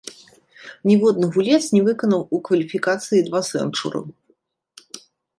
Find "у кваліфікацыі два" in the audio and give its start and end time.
2.37-3.41